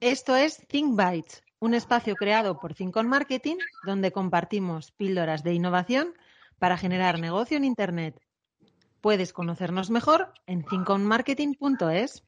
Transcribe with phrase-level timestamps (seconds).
[0.00, 5.52] Esto es Think Bytes, un espacio creado por Think on Marketing donde compartimos píldoras de
[5.52, 6.14] innovación
[6.58, 8.18] para generar negocio en Internet.
[9.02, 12.24] Puedes conocernos mejor en thinkonmarketing.es.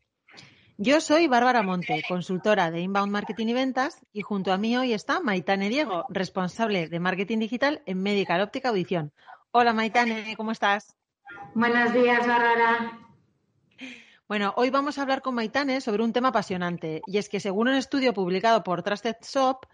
[0.77, 4.93] Yo soy Bárbara Monte, consultora de Inbound Marketing y Ventas, y junto a mí hoy
[4.93, 9.15] está Maitane Diego, responsable de Marketing Digital en Medical Óptica Audición.
[9.51, 10.95] Hola Maitane, ¿cómo estás?
[11.55, 13.02] Buenos días, Bárbara.
[14.33, 17.69] Bueno, hoy vamos a hablar con Maitane sobre un tema apasionante, y es que según
[17.69, 19.67] un estudio publicado por Trusted Shop,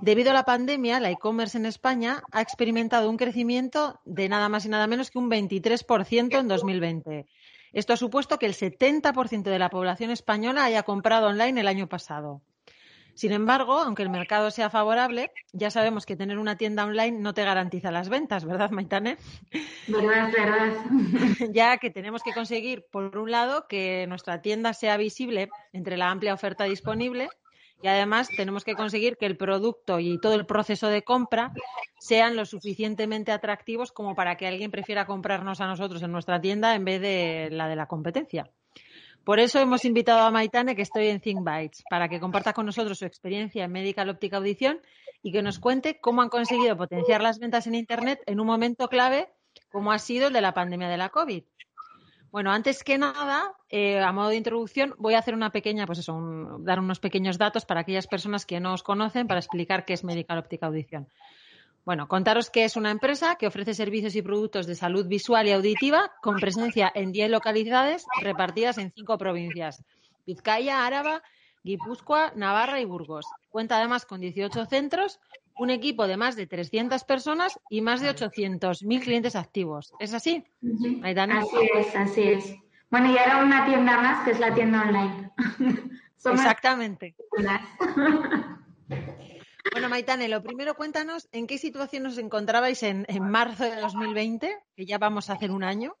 [0.00, 4.64] debido a la pandemia, la e-commerce en España ha experimentado un crecimiento de nada más
[4.64, 7.26] y nada menos que un 23% en 2020.
[7.74, 11.86] Esto ha supuesto que el 70% de la población española haya comprado online el año
[11.86, 12.40] pasado.
[13.18, 17.34] Sin embargo, aunque el mercado sea favorable, ya sabemos que tener una tienda online no
[17.34, 19.16] te garantiza las ventas, ¿verdad, Maitane?
[19.88, 20.72] Verdad, verdad.
[21.52, 26.12] Ya que tenemos que conseguir, por un lado, que nuestra tienda sea visible entre la
[26.12, 27.28] amplia oferta disponible
[27.82, 31.52] y además tenemos que conseguir que el producto y todo el proceso de compra
[31.98, 36.76] sean lo suficientemente atractivos como para que alguien prefiera comprarnos a nosotros en nuestra tienda
[36.76, 38.48] en vez de la de la competencia.
[39.24, 42.66] Por eso hemos invitado a Maitane, que estoy en Think Bytes, para que comparta con
[42.66, 44.80] nosotros su experiencia en Medical Óptica Audición
[45.22, 48.88] y que nos cuente cómo han conseguido potenciar las ventas en Internet en un momento
[48.88, 49.28] clave
[49.70, 51.44] como ha sido el de la pandemia de la COVID.
[52.30, 55.98] Bueno, antes que nada, eh, a modo de introducción, voy a hacer una pequeña, pues
[55.98, 59.94] eso, dar unos pequeños datos para aquellas personas que no os conocen para explicar qué
[59.94, 61.08] es Medical Óptica Audición.
[61.88, 65.52] Bueno, contaros que es una empresa que ofrece servicios y productos de salud visual y
[65.52, 69.82] auditiva con presencia en 10 localidades repartidas en cinco provincias.
[70.26, 71.22] Vizcaya, Áraba,
[71.64, 73.24] Guipúzcoa, Navarra y Burgos.
[73.48, 75.18] Cuenta además con 18 centros,
[75.56, 79.94] un equipo de más de 300 personas y más de 800.000 clientes activos.
[79.98, 80.44] ¿Es así?
[81.02, 82.54] Así es, así es.
[82.90, 85.32] Bueno, y ahora una tienda más que es la tienda online.
[86.22, 87.16] Exactamente.
[89.72, 94.86] Bueno, Maitane, lo primero cuéntanos en qué situación os encontrabais en, marzo de 2020, que
[94.86, 95.96] ya vamos a hacer un año,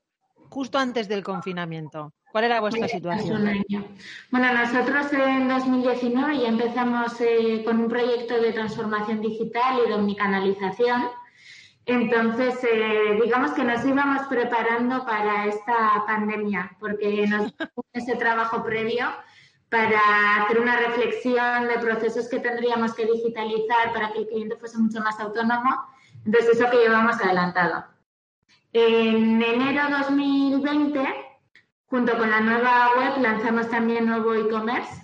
[0.48, 2.12] justo antes del confinamiento.
[2.32, 3.42] ¿Cuál era vuestra situación?
[3.42, 3.88] Un año.
[4.30, 9.94] Bueno, nosotros en 2019 ya empezamos eh, con un proyecto de transformación digital y de
[9.94, 11.08] omnicanalización.
[11.86, 17.54] Entonces, eh, digamos que nos íbamos preparando para esta pandemia, porque nos
[17.92, 19.08] ese trabajo previo
[19.70, 24.78] para hacer una reflexión de procesos que tendríamos que digitalizar para que el cliente fuese
[24.78, 25.70] mucho más autónomo.
[26.24, 27.84] Entonces, eso que llevamos adelantado.
[28.72, 31.00] En enero 2020,
[31.86, 35.02] junto con la nueva web, lanzamos también nuevo e-commerce.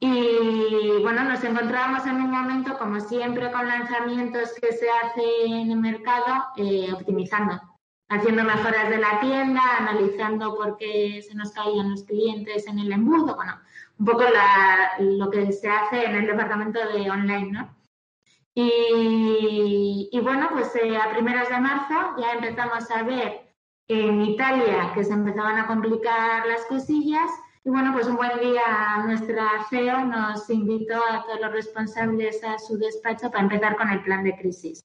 [0.00, 5.70] Y bueno, nos encontrábamos en un momento, como siempre, con lanzamientos que se hacen en
[5.70, 7.73] el mercado, eh, optimizando
[8.08, 12.92] haciendo mejoras de la tienda, analizando por qué se nos caían los clientes en el
[12.92, 13.60] embudo, bueno,
[13.98, 14.24] un poco
[14.98, 17.74] lo que se hace en el departamento de online, ¿no?
[18.56, 23.52] Y, bueno, pues eh, a primeros de marzo ya empezamos a ver
[23.88, 27.30] en Italia que se empezaban a complicar las cosillas
[27.64, 32.58] y bueno, pues un buen día nuestra CEO nos invitó a todos los responsables a
[32.58, 34.84] su despacho para empezar con el plan de crisis.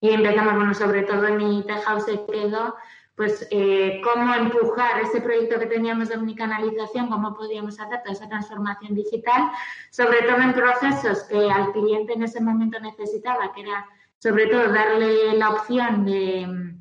[0.00, 2.76] Y empezamos, bueno, sobre todo en mi house se quedó,
[3.16, 8.28] pues, eh, cómo empujar ese proyecto que teníamos de omnicanalización, cómo podíamos hacer toda esa
[8.28, 9.50] transformación digital,
[9.90, 13.84] sobre todo en procesos que al cliente en ese momento necesitaba, que era
[14.18, 16.74] sobre todo darle la opción de,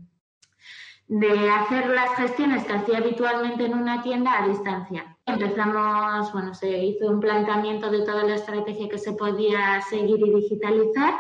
[1.08, 5.18] de hacer las gestiones que hacía habitualmente en una tienda a distancia.
[5.26, 10.36] Empezamos, bueno, se hizo un planteamiento de toda la estrategia que se podía seguir y
[10.36, 11.16] digitalizar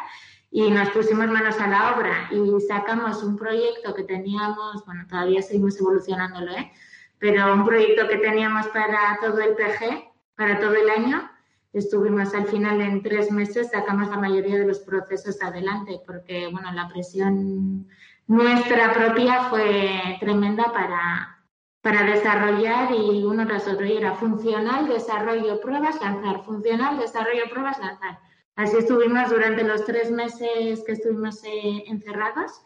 [0.52, 5.42] y nos pusimos manos a la obra y sacamos un proyecto que teníamos, bueno, todavía
[5.42, 6.72] seguimos evolucionándolo, ¿eh?
[7.20, 11.30] pero un proyecto que teníamos para todo el PG, para todo el año.
[11.74, 16.72] Estuvimos al final en tres meses, sacamos la mayoría de los procesos adelante, porque bueno,
[16.72, 17.88] la presión
[18.28, 21.44] nuestra propia fue tremenda para,
[21.82, 23.86] para desarrollar y uno tras otro.
[23.86, 28.20] Y era funcional, desarrollo, pruebas, lanzar, funcional, desarrollo, pruebas, lanzar
[28.58, 32.64] Así estuvimos durante los tres meses que estuvimos eh, encerrados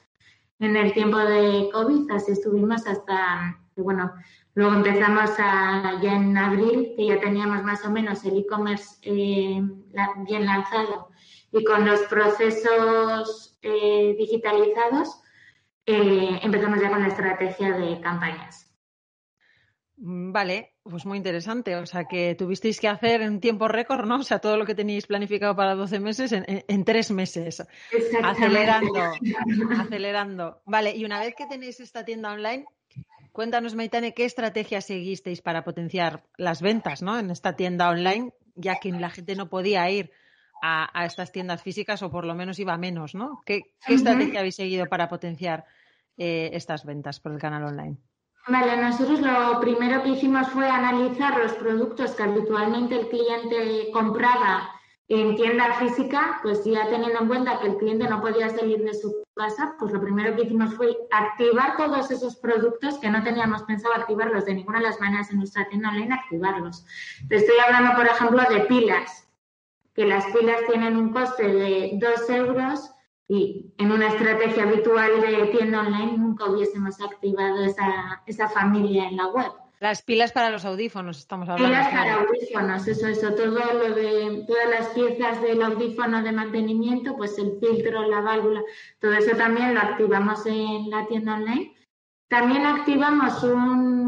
[0.59, 4.13] en el tiempo de COVID, así estuvimos hasta, bueno,
[4.55, 9.61] luego empezamos ya en abril, que ya teníamos más o menos el e-commerce eh,
[10.19, 11.09] bien lanzado
[11.51, 15.21] y con los procesos eh, digitalizados,
[15.85, 18.70] empezamos ya con la estrategia de campañas.
[20.03, 21.75] Mm, vale, pues muy interesante.
[21.75, 24.17] O sea, que tuvisteis que hacer en tiempo récord, ¿no?
[24.17, 27.63] O sea, todo lo que teníais planificado para 12 meses en, tres meses.
[28.23, 28.99] Acelerando,
[29.79, 30.61] acelerando.
[30.65, 32.65] Vale, y una vez que tenéis esta tienda online,
[33.31, 37.19] cuéntanos, Maitane, qué estrategia seguisteis para potenciar las ventas, ¿no?
[37.19, 40.11] En esta tienda online, ya que la gente no podía ir
[40.63, 43.41] a, estas tiendas físicas o por lo menos iba menos, ¿no?
[43.45, 45.65] ¿Qué, estrategia habéis seguido para potenciar
[46.17, 47.97] eh, estas ventas por el canal online?
[48.47, 54.69] Vale, nosotros lo primero que hicimos fue analizar los productos que habitualmente el cliente compraba
[55.07, 58.93] en tienda física, pues ya teniendo en cuenta que el cliente no podía salir de
[58.93, 63.61] su casa, pues lo primero que hicimos fue activar todos esos productos que no teníamos
[63.63, 66.85] pensado activarlos de ninguna de las maneras en nuestra tienda online, activarlos.
[67.27, 69.27] Te estoy hablando, por ejemplo, de pilas,
[69.93, 72.91] que las pilas tienen un coste de 2 euros
[73.33, 79.15] y en una estrategia habitual de tienda online nunca hubiésemos activado esa, esa familia en
[79.15, 79.53] la web.
[79.79, 81.69] Las pilas para los audífonos, estamos hablando.
[81.69, 87.15] Pilas para audífonos, eso, eso, todo lo de todas las piezas del audífono de mantenimiento,
[87.15, 88.63] pues el filtro, la válvula,
[88.99, 91.73] todo eso también lo activamos en la tienda online
[92.31, 94.00] también activamos un,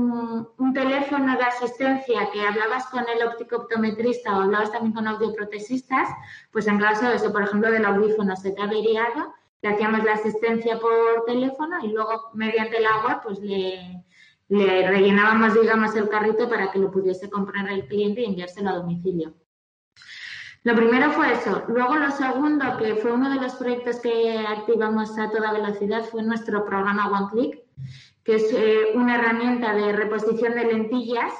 [0.73, 6.09] teléfono de asistencia que hablabas con el óptico optometrista o hablabas también con audioprotesistas,
[6.51, 10.03] pues en caso de eso, por ejemplo, del audífono se te ha averiado, le hacíamos
[10.03, 14.03] la asistencia por teléfono y luego mediante el agua pues le,
[14.49, 18.75] le rellenábamos, digamos, el carrito para que lo pudiese comprar el cliente y enviárselo a
[18.75, 19.33] domicilio.
[20.63, 21.63] Lo primero fue eso.
[21.67, 26.23] Luego lo segundo, que fue uno de los proyectos que activamos a toda velocidad, fue
[26.23, 27.59] nuestro programa One Click,
[28.23, 31.33] que es eh, una herramienta de reposición de lentillas,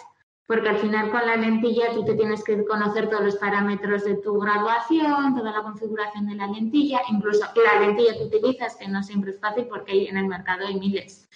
[0.45, 4.15] porque al final con la lentilla tú te tienes que conocer todos los parámetros de
[4.15, 9.01] tu graduación, toda la configuración de la lentilla, incluso la lentilla que utilizas, que no
[9.03, 11.29] siempre es fácil porque en el mercado hay miles.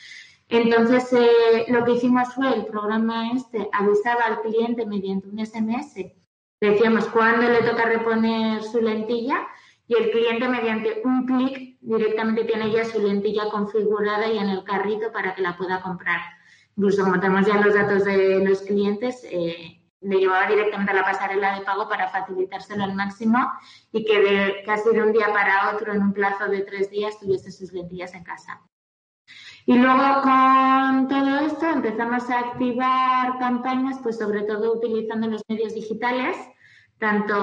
[0.50, 5.96] Entonces, eh, lo que hicimos fue el programa este avisaba al cliente mediante un SMS,
[6.60, 9.48] decíamos cuándo le toca reponer su lentilla
[9.88, 14.64] y el cliente mediante un clic directamente tiene ya su lentilla configurada y en el
[14.64, 16.20] carrito para que la pueda comprar.
[16.76, 21.04] Incluso como tenemos ya los datos de los clientes, eh, le llevaba directamente a la
[21.04, 23.40] pasarela de pago para facilitárselo al máximo
[23.92, 27.20] y que de casi de un día para otro, en un plazo de tres días,
[27.20, 28.62] tuviese sus lentillas en casa.
[29.68, 35.76] Y luego con todo esto empezamos a activar campañas, pues sobre todo utilizando los medios
[35.76, 36.36] digitales
[36.98, 37.36] tanto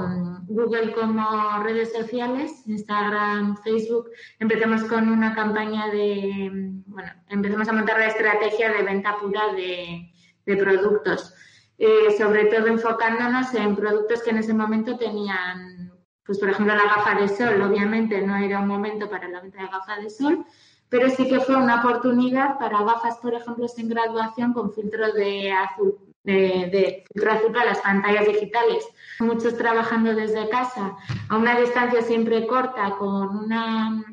[0.00, 4.10] mm, Google como redes sociales, Instagram, Facebook.
[4.38, 9.52] Empezamos con una campaña de, mm, bueno, empezamos a montar la estrategia de venta pura
[9.52, 10.08] de,
[10.44, 11.34] productos,
[11.78, 15.92] eh, sobre todo enfocándonos en productos que en ese momento tenían,
[16.26, 19.62] pues por ejemplo la gafa de sol, obviamente no era un momento para la venta
[19.62, 20.44] de gafa de sol,
[20.92, 25.50] pero sí que fue una oportunidad para gafas, por ejemplo, sin graduación con filtro de
[25.50, 28.86] azul, de, filtro las pantallas digitales.
[29.18, 30.94] Muchos trabajando desde casa
[31.30, 34.04] a una distancia siempre corta, con una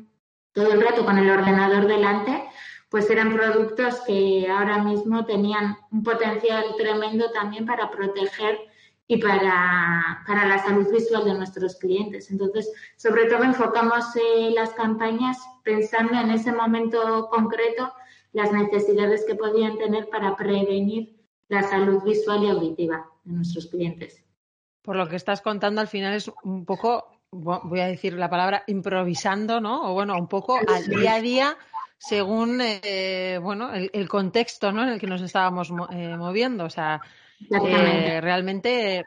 [0.54, 2.48] todo el rato con el ordenador delante,
[2.88, 8.58] pues eran productos que ahora mismo tenían un potencial tremendo también para proteger
[9.10, 12.30] y para, para la salud visual de nuestros clientes.
[12.30, 17.92] Entonces, sobre todo enfocamos eh, las campañas pensando en ese momento concreto
[18.32, 24.22] las necesidades que podían tener para prevenir la salud visual y auditiva de nuestros clientes.
[24.80, 28.62] Por lo que estás contando, al final es un poco, voy a decir la palabra,
[28.68, 29.90] improvisando, ¿no?
[29.90, 31.58] O bueno, un poco al día a día
[31.98, 34.84] según eh, bueno el, contexto ¿no?
[34.84, 36.64] en el que nos estábamos eh, moviendo.
[36.64, 37.02] O sea,
[37.48, 39.04] eh, realmente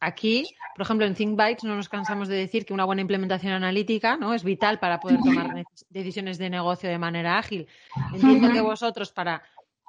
[0.00, 0.44] aquí,
[0.76, 4.34] por ejemplo, en ThinkBytes no nos cansamos de decir que una buena implementación analítica ¿no?
[4.34, 7.66] es vital para poder tomar decisiones de negocio de manera ágil.
[8.12, 9.42] Entiendo que vosotros para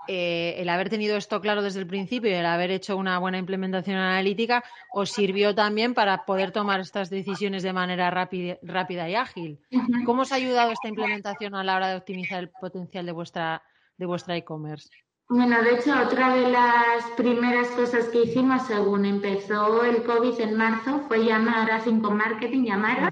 [0.08, 3.40] eh, el haber tenido esto claro desde el principio y el haber hecho una buena
[3.40, 9.60] implementación analítica os sirvió también para poder tomar estas decisiones de manera rápida, y ágil.
[10.06, 13.64] ¿Cómo os ha ayudado esta implementación a la hora de optimizar el potencial de vuestra
[13.98, 14.90] de vuestra e-commerce?
[15.28, 20.56] Bueno, de hecho, otra de las primeras cosas que hicimos según empezó el COVID en
[20.56, 23.12] marzo fue llamar a Cinco Marketing, llamar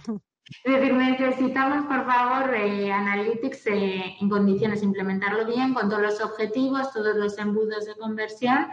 [0.64, 6.22] Es decir, necesitamos, por favor, eh, Analytics eh, en condiciones, implementarlo bien con todos los
[6.22, 8.68] objetivos, todos los embudos de conversión,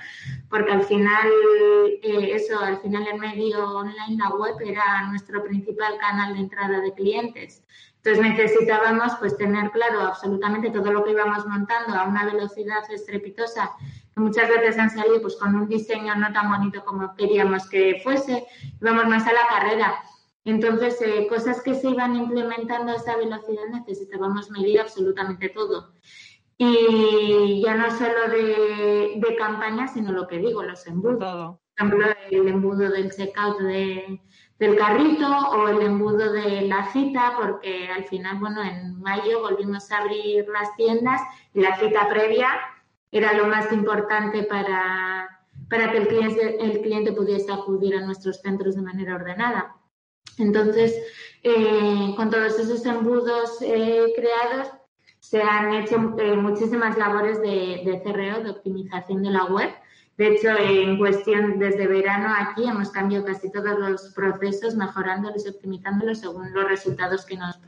[0.50, 1.26] porque al final,
[2.02, 6.80] eh, eso, al final el medio online, la web, era nuestro principal canal de entrada
[6.80, 7.64] de clientes.
[8.02, 13.72] Entonces necesitábamos pues tener claro absolutamente todo lo que íbamos montando a una velocidad estrepitosa
[14.14, 18.00] que muchas veces han salido pues con un diseño no tan bonito como queríamos que
[18.02, 18.46] fuese,
[18.80, 20.02] íbamos más a la carrera.
[20.46, 25.92] Entonces, eh, cosas que se iban implementando a esa velocidad necesitábamos medir absolutamente todo.
[26.56, 31.18] Y ya no solo de, de campaña, sino lo que digo, los embudos.
[31.18, 34.22] Por ejemplo, el embudo del checkout de,
[34.60, 39.90] del carrito o el embudo de la cita, porque al final, bueno, en mayo volvimos
[39.90, 41.22] a abrir las tiendas
[41.54, 42.48] y la cita previa
[43.10, 48.42] era lo más importante para, para que el cliente, el cliente pudiese acudir a nuestros
[48.42, 49.76] centros de manera ordenada.
[50.36, 50.94] Entonces,
[51.42, 54.70] eh, con todos esos embudos eh, creados,
[55.20, 59.70] se han hecho eh, muchísimas labores de, de CRO, de optimización de la web,
[60.20, 65.48] de hecho, en cuestión, desde verano aquí hemos cambiado casi todos los procesos, mejorándolos y
[65.48, 67.58] optimizándolos según los resultados que nos,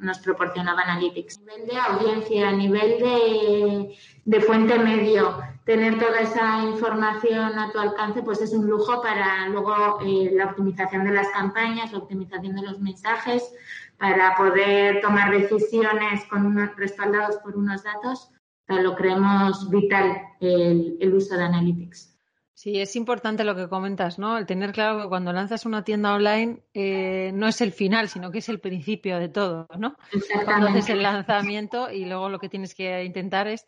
[0.00, 1.38] nos proporcionaba Analytics.
[1.38, 7.78] A nivel de audiencia, a nivel de, fuente medio, tener toda esa información a tu
[7.78, 12.56] alcance, pues es un lujo para luego eh, la optimización de las campañas, la optimización
[12.56, 13.48] de los mensajes,
[13.96, 18.32] para poder tomar decisiones con respaldados por unos datos
[18.68, 22.12] lo creemos vital el, uso de Analytics.
[22.54, 24.38] Sí, es importante lo que comentas, ¿no?
[24.38, 28.30] El tener claro que cuando lanzas una tienda online eh, no es el final, sino
[28.30, 29.96] que es el principio de todo, ¿no?
[30.44, 33.66] Cuando haces el lanzamiento y luego lo que tienes que intentar es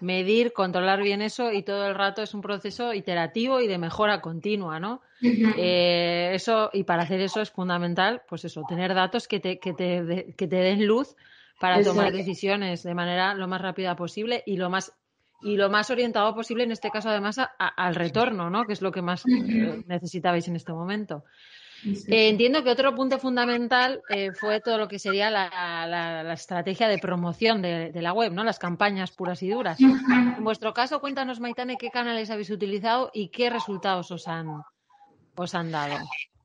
[0.00, 4.22] medir, controlar bien eso y todo el rato es un proceso iterativo y de mejora
[4.22, 5.02] continua, ¿no?
[5.22, 9.74] Eh, eso y para hacer eso es fundamental, pues eso, tener datos que te, que
[9.74, 11.14] te, que te den luz
[11.60, 14.92] para tomar decisiones de manera lo más rápida posible y lo más
[15.42, 18.64] y lo más orientado posible en este caso además al retorno, ¿no?
[18.64, 21.24] Que es lo que más eh, necesitabais en este momento.
[21.84, 26.98] Eh, entiendo que otro punto fundamental eh, fue todo lo que sería la, estrategia de
[26.98, 28.44] promoción de, de, la web, ¿no?
[28.44, 29.80] Las campañas puras y duras.
[29.80, 34.62] En vuestro caso, cuéntanos, Maitane, qué canales habéis utilizado y qué resultados os han,
[35.36, 35.96] os han dado.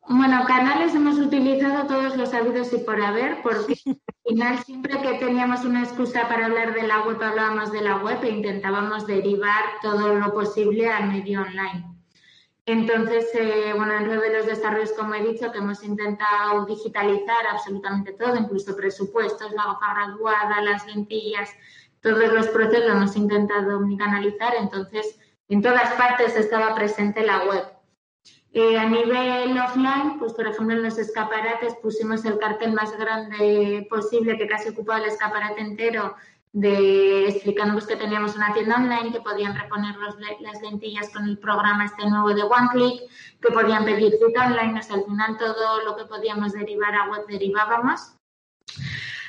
[0.07, 3.75] Bueno, canales hemos utilizado todos los habidos y por haber, porque
[4.27, 8.23] final siempre que teníamos una excusa para hablar de la web, hablábamos de la web
[8.23, 11.85] e intentábamos derivar todo lo posible al medio online.
[12.65, 18.13] Entonces, eh, bueno, dentro de los desarrollos, como he dicho, que hemos intentado digitalizar absolutamente
[18.13, 21.51] todo, incluso presupuestos, la hoja graduada, las lentillas,
[22.01, 27.74] todos los procesos lo hemos intentado omnicanalizar, entonces en todas partes estaba presente la web
[28.55, 33.85] eh, a nivel offline, pues por ejemplo en los escaparates pusimos el cartel más grande
[33.89, 36.15] posible que casi ocupaba el escaparate entero
[36.53, 39.93] de explicando que teníamos una tienda online, que podían reponer
[40.39, 43.01] las lentillas con el programa este nuevo de OneClick,
[43.41, 47.09] que podían pedir cita online, o sea, al final todo lo que podíamos derivar a
[47.09, 48.15] web derivábamos.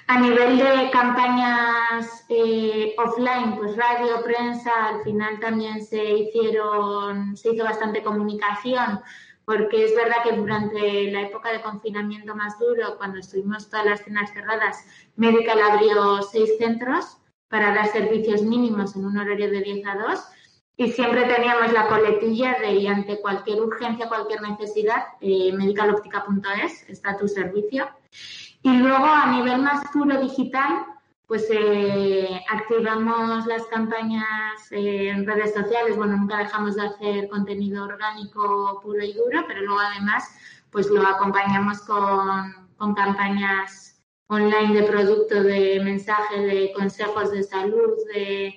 [0.08, 7.52] A nivel de campañas eh, offline, pues radio, prensa, al final también se hicieron, se
[7.52, 9.00] hizo bastante comunicación,
[9.44, 14.04] porque es verdad que durante la época de confinamiento más duro, cuando estuvimos todas las
[14.04, 14.84] cenas cerradas,
[15.16, 20.20] Medical abrió seis centros para dar servicios mínimos en un horario de 10 a 2
[20.76, 27.26] y siempre teníamos la coletilla de ante cualquier urgencia, cualquier necesidad, eh, medicaloptica.es está tu
[27.26, 27.88] servicio.
[28.66, 30.86] Y luego a nivel más puro digital,
[31.28, 35.96] pues eh, activamos las campañas en redes sociales.
[35.96, 40.24] Bueno, nunca dejamos de hacer contenido orgánico puro y duro, pero luego además
[40.72, 47.92] pues lo acompañamos con, con campañas online de producto, de mensaje, de consejos de salud,
[48.12, 48.52] de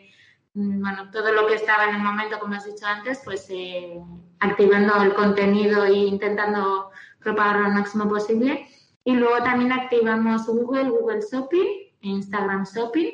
[0.55, 4.01] mm, bueno, todo lo que estaba en el momento, como has dicho antes, pues eh,
[4.39, 6.89] activando el contenido e intentando
[7.19, 8.65] propagarlo lo máximo posible.
[9.03, 11.67] Y luego también activamos Google, Google Shopping,
[12.01, 13.11] Instagram Shopping.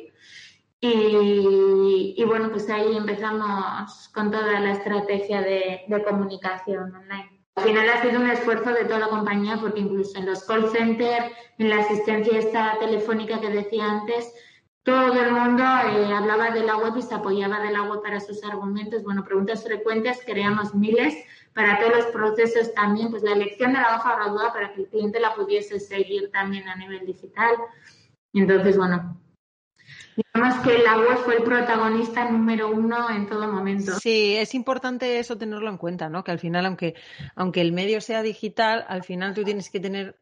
[0.81, 7.31] Y, bueno, pues ahí empezamos con toda la estrategia de, comunicación online.
[7.55, 10.69] Al final ha sido un esfuerzo de toda la compañía porque incluso en los call
[10.69, 14.33] centers, en la asistencia esta telefónica que decía antes,
[14.83, 18.19] todo el mundo eh, hablaba de la web y se apoyaba de la web para
[18.19, 19.03] sus argumentos.
[19.03, 21.15] Bueno, preguntas frecuentes, creamos miles
[21.55, 24.87] para todos los procesos también, pues la elección de la hoja graduada para que el
[24.89, 27.55] cliente la pudiese seguir también a nivel digital.
[28.33, 29.21] Y entonces, bueno,
[30.17, 33.93] digamos que la web fue el protagonista número uno en todo momento.
[34.01, 36.25] Sí, es importante eso tenerlo en cuenta, ¿no?
[36.25, 36.93] Que al final, aunque,
[37.37, 40.19] aunque el medio sea digital, al final tú tienes que tener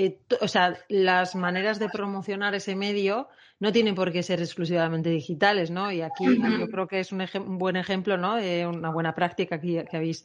[0.00, 3.26] eh, o sea, las maneras de promocionar ese medio
[3.58, 5.90] no tienen por qué ser exclusivamente digitales, ¿no?
[5.90, 6.24] Y aquí
[6.56, 8.36] yo creo que es un, buen ejemplo, ¿no?
[8.36, 10.24] Una buena práctica que, habéis,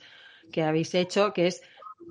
[0.51, 1.61] que habéis hecho, que es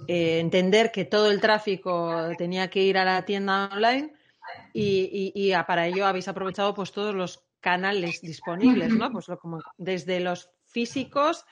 [0.08, 4.14] eh, entender que todo el tráfico tenía que ir a la tienda online
[4.72, 9.10] y, para ello habéis aprovechado pues todos los canales disponibles, ¿no?
[9.12, 11.44] Pues como desde los físicos,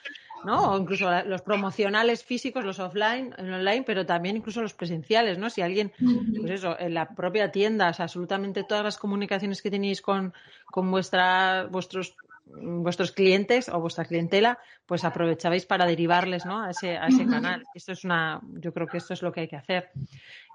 [0.45, 0.73] ¿no?
[0.73, 5.51] O incluso los promocionales físicos, los offline, online, pero también incluso los presenciales, ¿no?
[5.51, 5.93] Si alguien,
[6.41, 10.33] pues eso, en la propia tienda, absolutamente todas las comunicaciones que tenéis con,
[10.67, 12.17] con vuestra, vuestros
[12.63, 16.63] vuestros clientes o vuestra clientela, pues aprovechabais para derivarles ¿no?
[16.63, 17.65] a ese, a ese canal.
[17.75, 19.91] Esto es una, yo creo que esto es lo que hay que hacer.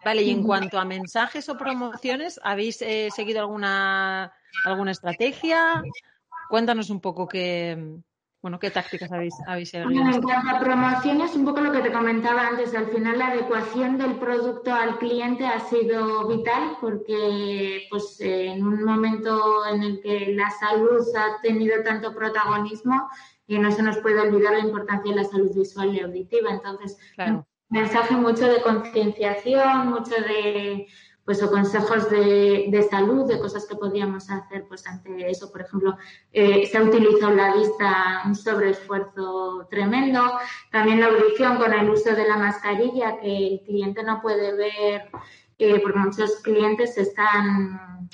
[0.03, 4.33] Vale, y en cuanto a mensajes o promociones, ¿habéis eh, seguido alguna,
[4.65, 5.81] alguna estrategia?
[6.49, 7.97] Cuéntanos un poco qué,
[8.45, 9.89] bueno, ¿qué tácticas habéis, habéis seguido?
[9.89, 13.97] en cuanto a promociones, un poco lo que te comentaba antes, al final la adecuación
[13.97, 20.31] del producto al cliente ha sido vital porque pues en un momento en el que
[20.35, 23.09] la salud ha tenido tanto protagonismo,
[23.47, 26.51] y no se nos puede olvidar la importancia de la salud visual y auditiva.
[26.51, 30.85] Entonces, un mensaje mucho de concienciación, mucho de
[31.25, 35.51] pues o consejos de, de, salud, de cosas que podíamos hacer pues ante eso.
[35.51, 35.97] Por ejemplo,
[36.31, 40.37] eh, se ha utilizado la vista un sobreesfuerzo tremendo.
[40.71, 45.09] También la audición con el uso de la mascarilla, que el cliente no puede ver,
[45.57, 48.07] eh, porque muchos clientes están,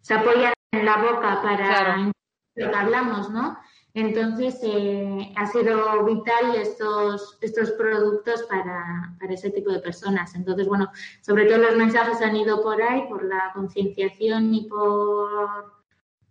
[0.00, 3.58] se apoyan en la boca para lo que hablamos, ¿no?
[3.94, 10.34] Entonces, eh, ha sido vital estos, estos productos para, para, ese tipo de personas.
[10.34, 15.74] Entonces, bueno, sobre todo los mensajes han ido por ahí, por la concienciación y por,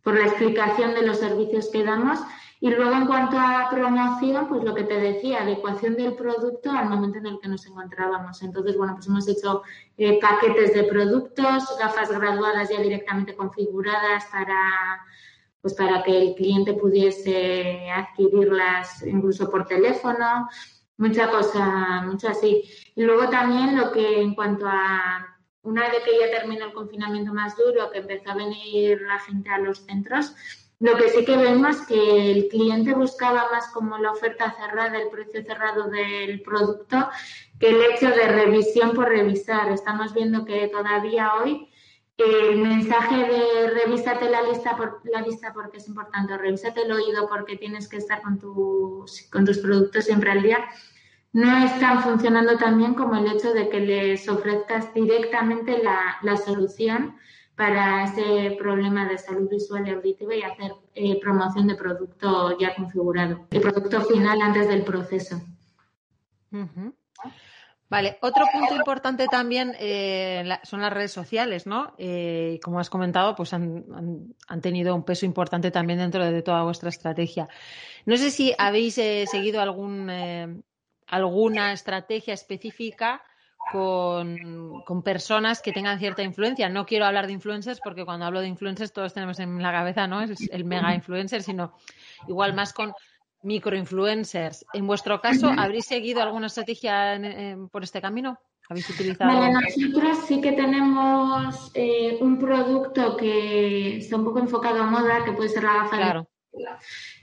[0.01, 2.19] por la explicación de los servicios que damos.
[2.63, 6.89] Y luego, en cuanto a promoción, pues lo que te decía, adecuación del producto al
[6.89, 8.41] momento en el que nos encontrábamos.
[8.41, 9.61] Entonces, bueno, pues hemos hecho
[9.97, 14.55] eh, paquetes de productos, gafas graduadas ya directamente configuradas para
[15.61, 20.49] pues para que el cliente pudiese adquirirlas incluso por teléfono,
[20.97, 22.63] mucha cosa, mucho así.
[22.95, 25.27] Y luego también lo que en cuanto a
[25.63, 29.49] una vez que ya terminó el confinamiento más duro, que empezó a venir la gente
[29.49, 30.35] a los centros,
[30.79, 35.09] lo que sí que vemos que el cliente buscaba más como la oferta cerrada, el
[35.09, 37.07] precio cerrado del producto,
[37.59, 39.71] que el hecho de revisión por revisar.
[39.71, 41.67] Estamos viendo que todavía hoy
[42.21, 47.27] el mensaje de revísate la lista por la lista porque es importante, revísate el oído
[47.27, 50.59] porque tienes que estar con tus, con tus productos siempre al día,
[51.33, 56.37] no están funcionando tan bien como el hecho de que les ofrezcas directamente la, la
[56.37, 57.15] solución
[57.55, 62.75] para ese problema de salud visual y auditiva y hacer eh, promoción de producto ya
[62.75, 65.41] configurado, el producto final antes del proceso.
[67.91, 71.93] Vale, otro punto importante también eh, son las redes sociales, ¿no?
[71.97, 73.83] Eh, como has comentado, pues han,
[74.61, 77.49] tenido un peso importante también dentro de toda vuestra estrategia.
[78.05, 80.63] No sé si habéis eh, seguido algún,
[81.05, 83.23] alguna estrategia específica
[83.73, 86.69] con, con, personas que tengan cierta influencia.
[86.69, 90.07] No quiero hablar de influencers porque cuando hablo de influencers todos tenemos en la cabeza,
[90.07, 90.21] ¿no?
[90.21, 91.75] Es el mega influencer, sino
[92.25, 92.93] igual más con
[93.43, 94.65] microinfluencers.
[94.73, 97.19] En vuestro caso, ¿habréis seguido alguna estrategia
[97.71, 98.39] por este camino?
[98.69, 99.49] ¿Habéis utilizado?
[99.49, 105.33] nosotros sí que tenemos eh, un producto que está un poco enfocado a moda, que
[105.33, 106.27] puede ser la gafa claro.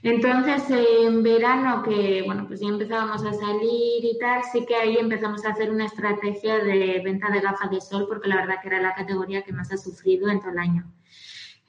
[0.01, 4.97] Entonces, en verano, que bueno, pues ya empezábamos a salir y tal, sí que ahí
[4.97, 8.69] empezamos a hacer una estrategia de venta de gafas de sol, porque la verdad que
[8.69, 10.91] era la categoría que más ha sufrido en todo el año.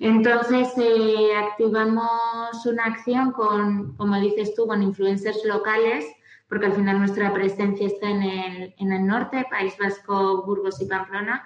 [0.01, 6.07] Entonces, eh, activamos una acción con, como dices tú, con influencers locales,
[6.49, 10.87] porque al final nuestra presencia está en el, en el norte, País Vasco, Burgos y
[10.87, 11.45] Pamplona.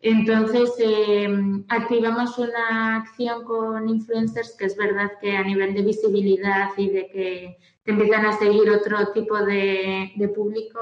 [0.00, 1.28] Entonces, eh,
[1.68, 7.08] activamos una acción con influencers que es verdad que a nivel de visibilidad y de
[7.08, 10.78] que te empiezan a seguir otro tipo de, de público,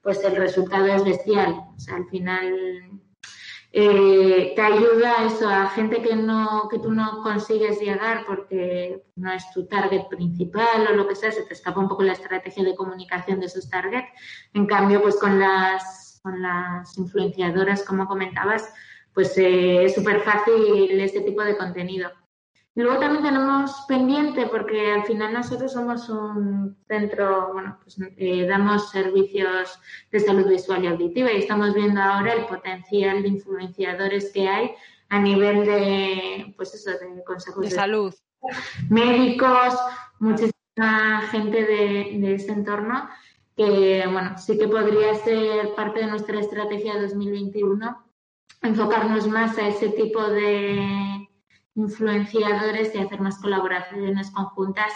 [0.00, 1.56] pues el resultado es bestial.
[1.76, 3.01] O sea, al final
[3.74, 9.32] eh, te ayuda eso a gente que no que tú no consigues llegar porque no
[9.32, 12.64] es tu target principal o lo que sea, se te escapa un poco la estrategia
[12.64, 14.08] de comunicación de esos targets.
[14.52, 18.72] En cambio, pues con las con las influenciadoras, como comentabas,
[19.14, 22.10] pues eh, es súper fácil este tipo de contenido.
[22.74, 28.90] Luego también tenemos pendiente, porque al final nosotros somos un centro, bueno, pues eh, damos
[28.90, 29.78] servicios
[30.10, 34.70] de salud visual y auditiva y estamos viendo ahora el potencial de influenciadores que hay
[35.10, 38.14] a nivel de, pues eso, de consejos de, salud.
[38.88, 39.78] Médicos,
[40.18, 43.06] muchísima gente de, de ese entorno
[43.54, 48.02] que, bueno, sí que podría ser parte de nuestra estrategia 2021
[48.62, 51.11] enfocarnos más a ese tipo de
[51.74, 54.92] influenciadores y hacer más colaboraciones conjuntas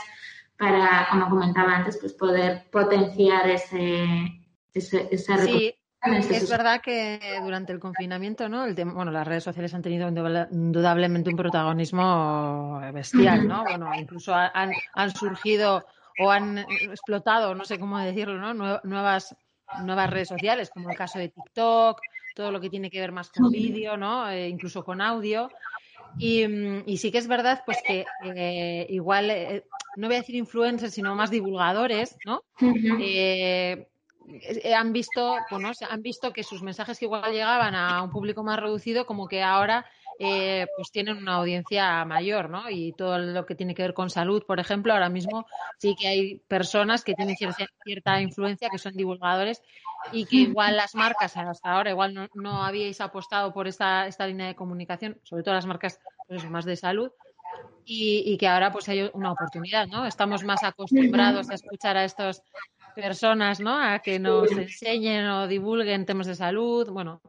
[0.59, 4.07] para, como comentaba antes, pues poder potenciar ese,
[4.73, 5.75] ese esa sí.
[6.31, 8.65] Es verdad que durante el confinamiento, ¿no?
[8.65, 13.65] El bueno, las redes sociales han tenido indudablemente un protagonismo bestial, ¿no?
[13.65, 15.85] Bueno, incluso han, han surgido
[16.21, 18.81] o han explotado, no sé cómo decirlo, ¿no?
[18.85, 19.35] Nuevas,
[19.83, 22.01] nuevas redes sociales, como el caso de TikTok,
[22.35, 24.29] todo lo que tiene que ver más con vídeo, ¿no?
[24.31, 25.49] Eh, incluso con audio.
[26.19, 29.64] Y, mm, y, sí que es verdad, pues que eh, igual, eh,
[29.97, 32.42] no voy a decir influencers, sino más divulgadores, ¿no?
[34.75, 38.59] han visto, bueno, han visto que sus mensajes que igual llegaban a un público más
[38.59, 39.87] reducido, como que ahora
[40.18, 42.70] eh, pues tienen una audiencia mayor, ¿no?
[42.70, 45.46] Y todo lo que tiene que ver con salud, por ejemplo, ahora mismo
[45.79, 49.62] sí que hay personas que tienen cierta, influencia, que son divulgadores
[50.12, 54.46] y que igual las marcas hasta ahora igual no, habíais apostado por esta, esta línea
[54.46, 57.11] de comunicación, sobre todo las marcas pues más de salud,
[57.85, 60.07] y, que ahora pues hay una oportunidad, ¿no?
[60.07, 62.42] Estamos más acostumbrados a escuchar a estas
[62.96, 63.79] personas, ¿no?
[63.79, 67.20] A que nos enseñen o divulguen temas de salud, bueno,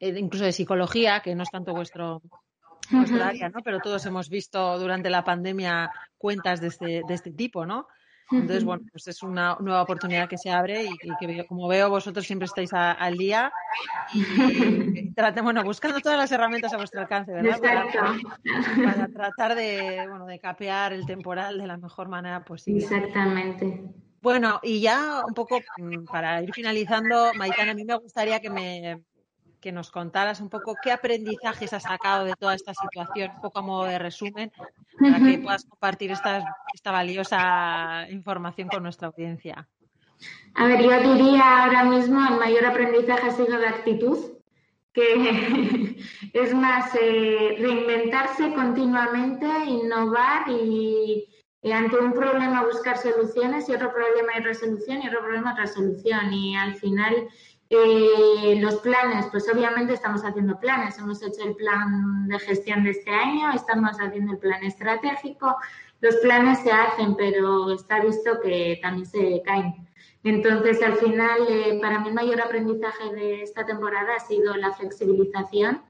[0.00, 2.22] eh, incluso de psicología, que no es tanto vuestro,
[3.22, 3.60] área, ¿no?
[3.62, 7.86] Pero todos hemos visto durante la pandemia cuentas de este, de este tipo, ¿no?
[8.30, 12.26] Entonces, bueno, pues es una nueva oportunidad que se abre y, que, como veo, vosotros
[12.26, 13.52] siempre estáis al día
[14.14, 14.24] y,
[15.42, 17.60] bueno, buscando todas las herramientas a vuestro alcance, ¿verdad?
[17.60, 22.82] Para, tratar de, bueno, de capear el temporal de la mejor manera posible.
[22.82, 23.82] Exactamente.
[24.22, 28.48] Bueno, y ya un poco mm, para ir finalizando, Maitana, a mí me gustaría que
[28.48, 29.02] me,
[29.64, 33.60] que nos contaras un poco qué aprendizajes has sacado de toda esta situación, un poco
[33.60, 34.52] a modo de resumen,
[35.00, 39.66] para que puedas compartir esta, esta valiosa información con nuestra audiencia.
[40.54, 44.18] A ver, yo diría ahora mismo el mayor aprendizaje ha sido de actitud,
[44.92, 45.96] que
[46.34, 51.26] es más eh, reinventarse continuamente, innovar y,
[51.62, 56.34] y, ante un problema buscar soluciones y otro problema hay resolución y otro problema resolución.
[56.34, 57.28] Y al final
[57.70, 60.98] eh, los planes, pues obviamente estamos haciendo planes.
[60.98, 65.56] Hemos hecho el plan de gestión de este año, estamos haciendo el plan estratégico.
[66.00, 69.88] Los planes se hacen, pero está visto que también se caen.
[70.22, 74.72] Entonces, al final, eh, para mí el mayor aprendizaje de esta temporada ha sido la
[74.72, 75.82] flexibilización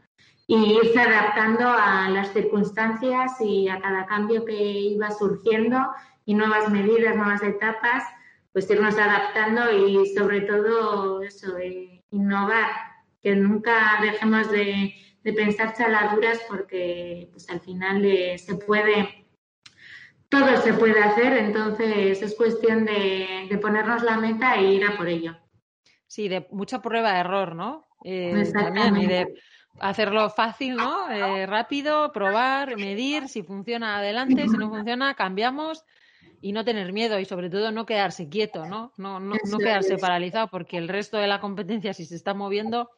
[0.47, 5.79] y irse adaptando a las circunstancias y a cada cambio que iba surgiendo
[6.27, 8.05] y nuevas medidas, nuevas etapas
[8.55, 11.57] pues irnos adaptando y sobre todo eso,
[12.13, 12.71] innovar,
[13.21, 19.27] que nunca dejemos de, pensar chaladuras porque pues al final eh, se puede,
[20.29, 25.09] todo se puede hacer, entonces es cuestión de, ponernos la meta e ir a por
[25.09, 25.37] ello.
[26.07, 27.89] Sí, de mucha prueba de error, ¿no?
[28.05, 29.35] Eh, también, y de
[29.81, 31.11] hacerlo fácil, ¿no?
[31.11, 35.85] Eh, rápido, probar, medir, si funciona adelante, si no funciona, cambiamos
[36.45, 38.93] y no tener miedo y sobre todo no quedarse quieto, ¿no?
[38.99, 42.91] No, no, no quedarse paralizado porque el resto de la competencia si se está moviendo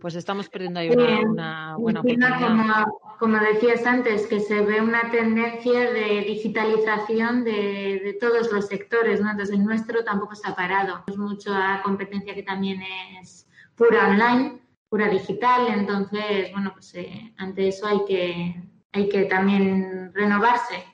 [0.00, 2.40] pues estamos perdiendo ahí una, buena oportunidad.
[2.40, 8.68] Como, como, decías antes, que se ve una tendencia de digitalización de, de, todos los
[8.68, 9.28] sectores, ¿no?
[9.32, 11.02] Entonces el nuestro tampoco está parado.
[11.08, 12.80] Es mucha competencia que también
[13.20, 18.62] es pura online, pura digital, entonces, bueno, pues eh, ante eso hay que,
[18.92, 20.84] hay que también renovarse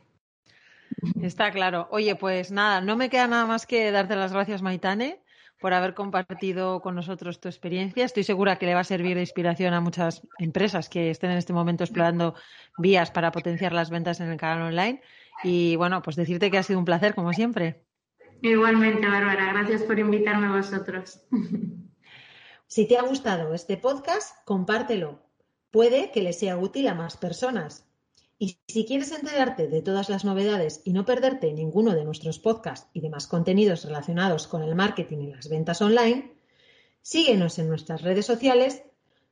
[1.22, 1.88] Está claro.
[1.90, 5.22] Oye, pues nada, no me queda nada más que darte las gracias, Maitane,
[5.60, 8.04] por haber compartido con nosotros tu experiencia.
[8.04, 11.38] Estoy segura que le va a servir de inspiración a muchas empresas que estén en
[11.38, 12.34] este momento explorando
[12.78, 15.00] vías para potenciar las ventas en el canal online.
[15.42, 17.84] Y bueno, pues decirte que ha sido un placer, como siempre.
[18.42, 19.52] Igualmente, Bárbara.
[19.52, 21.24] Gracias por invitarme a vosotros.
[22.66, 25.22] Si te ha gustado este podcast, compártelo.
[25.70, 27.88] Puede que le sea útil a más personas.
[28.38, 32.88] Y si quieres enterarte de todas las novedades y no perderte ninguno de nuestros podcasts
[32.92, 36.36] y demás contenidos relacionados con el marketing y las ventas online,
[37.00, 38.82] síguenos en nuestras redes sociales,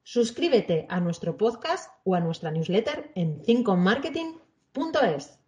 [0.04, 5.38] suscríbete a nuestro podcast o a nuestra newsletter en thinkonmarketing.es.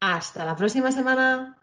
[0.00, 1.59] Hasta la próxima semana.